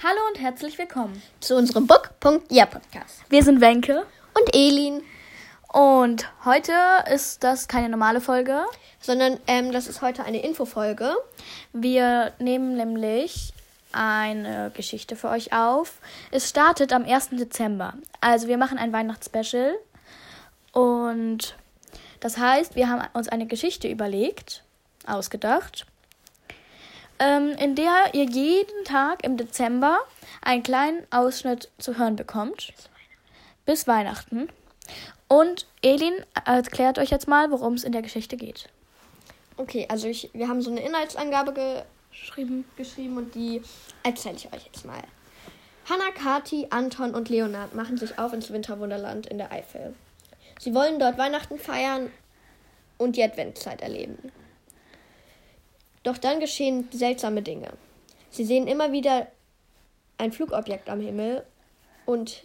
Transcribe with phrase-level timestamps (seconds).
[0.00, 3.20] Hallo und herzlich willkommen zu unserem Book.ja Podcast.
[3.30, 4.06] Wir sind Wenke
[4.38, 5.02] und Elin.
[5.72, 6.72] Und heute
[7.12, 8.60] ist das keine normale Folge,
[9.00, 11.16] sondern ähm, das ist heute eine Infofolge.
[11.72, 13.52] Wir nehmen nämlich
[13.90, 15.94] eine Geschichte für euch auf.
[16.30, 17.30] Es startet am 1.
[17.30, 17.94] Dezember.
[18.20, 19.74] Also wir machen ein Weihnachtsspecial.
[20.70, 21.56] Und
[22.20, 24.62] das heißt, wir haben uns eine Geschichte überlegt,
[25.08, 25.86] ausgedacht
[27.18, 29.98] ähm, in der ihr jeden Tag im Dezember
[30.42, 32.72] einen kleinen Ausschnitt zu hören bekommt.
[33.66, 34.48] Bis Weihnachten.
[35.28, 36.14] Und Elin
[36.44, 38.68] erklärt euch jetzt mal, worum es in der Geschichte geht.
[39.56, 43.60] Okay, also ich, wir haben so eine Inhaltsangabe geschrieben, geschrieben und die
[44.02, 45.02] erzähle ich euch jetzt mal.
[45.88, 49.94] Hanna, Kati, Anton und Leonard machen sich auf ins Winterwunderland in der Eifel.
[50.58, 52.10] Sie wollen dort Weihnachten feiern
[52.98, 54.32] und die Adventszeit erleben.
[56.08, 57.68] Doch dann geschehen seltsame Dinge.
[58.30, 59.26] Sie sehen immer wieder
[60.16, 61.44] ein Flugobjekt am Himmel
[62.06, 62.44] und,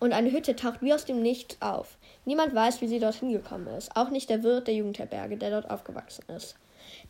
[0.00, 1.98] und eine Hütte taucht wie aus dem Nichts auf.
[2.24, 5.70] Niemand weiß, wie sie dorthin gekommen ist, auch nicht der Wirt der Jugendherberge, der dort
[5.70, 6.56] aufgewachsen ist.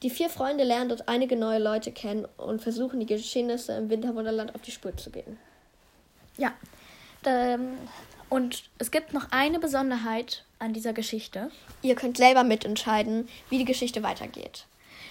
[0.02, 4.56] Die vier Freunde lernen dort einige neue Leute kennen und versuchen, die Geschehnisse im Winterwunderland
[4.56, 5.38] auf die Spur zu gehen.
[6.36, 6.52] Ja,
[7.24, 7.78] ähm,
[8.28, 11.52] und es gibt noch eine Besonderheit an dieser Geschichte.
[11.80, 14.66] Ihr könnt selber mitentscheiden, wie die Geschichte weitergeht.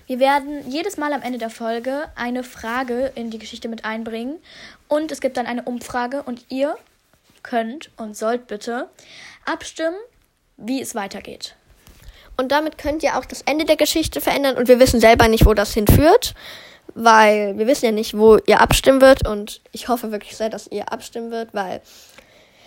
[0.07, 4.37] Wir werden jedes Mal am Ende der Folge eine Frage in die Geschichte mit einbringen
[4.87, 6.75] und es gibt dann eine Umfrage und ihr
[7.43, 8.89] könnt und sollt bitte
[9.45, 9.97] abstimmen,
[10.57, 11.55] wie es weitergeht.
[12.37, 15.45] Und damit könnt ihr auch das Ende der Geschichte verändern und wir wissen selber nicht,
[15.45, 16.33] wo das hinführt,
[16.93, 20.67] weil wir wissen ja nicht, wo ihr abstimmen wird und ich hoffe wirklich sehr, dass
[20.67, 21.81] ihr abstimmen wird, weil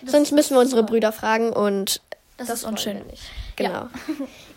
[0.02, 2.00] das sonst müssen wir unsere Brüder fragen und
[2.36, 3.02] das, das ist unschön.
[3.56, 3.88] Genau.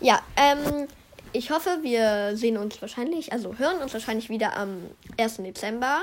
[0.00, 0.88] ja ähm,
[1.32, 4.82] ich hoffe, wir sehen uns wahrscheinlich, also hören uns wahrscheinlich wieder am
[5.18, 5.38] 1.
[5.38, 6.02] Dezember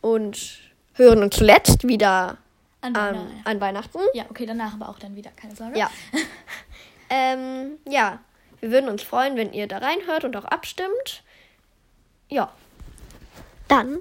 [0.00, 0.58] und
[0.94, 2.38] hören uns zuletzt wieder
[2.80, 3.98] an, ähm, an Weihnachten.
[4.14, 5.78] Ja, okay, danach aber auch dann wieder, keine Sorge.
[5.78, 5.90] Ja.
[7.10, 8.20] ähm, ja,
[8.60, 11.22] wir würden uns freuen, wenn ihr da reinhört und auch abstimmt.
[12.28, 12.52] Ja.
[13.68, 14.00] Dann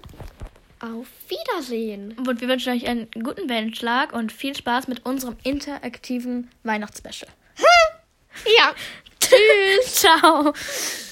[0.80, 2.18] auf Wiedersehen.
[2.18, 7.31] Und wir wünschen euch einen guten Wellenschlag und viel Spaß mit unserem interaktiven Weihnachtsspecial.
[8.58, 8.74] ja.
[9.33, 10.53] 去找